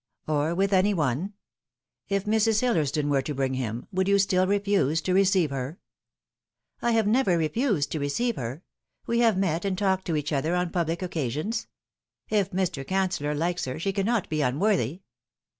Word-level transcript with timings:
"Or 0.27 0.55
with 0.55 0.73
any 0.73 0.95
one? 0.95 1.33
If 2.09 2.25
Mrs. 2.25 2.61
Hillersdon 2.61 3.07
were 3.07 3.21
to 3.21 3.35
bring 3.35 3.53
him, 3.53 3.85
would 3.91 4.07
you 4.07 4.17
still 4.17 4.47
refuse 4.47 4.99
to 5.01 5.13
receive 5.13 5.51
her 5.51 5.77
?""I 6.81 6.89
have 6.93 7.05
never 7.05 7.37
refused 7.37 7.91
to 7.91 7.99
receive 7.99 8.35
her. 8.35 8.63
We 9.05 9.19
have 9.19 9.37
met 9.37 9.63
and 9.63 9.77
talked 9.77 10.05
to 10.05 10.15
each 10.15 10.33
other 10.33 10.55
on 10.55 10.71
public 10.71 11.03
occasions. 11.03 11.67
If 12.29 12.49
Mr. 12.49 12.83
Cancellor 12.83 13.35
likes 13.35 13.65
her 13.65 13.77
she 13.79 13.93
cannot 13.93 14.27
be 14.27 14.41
unworthy." 14.41 15.01